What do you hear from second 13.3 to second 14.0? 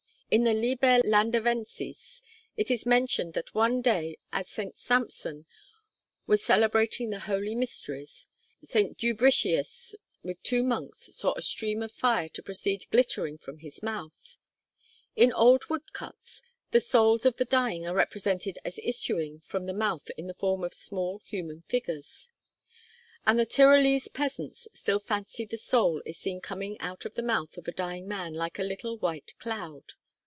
from his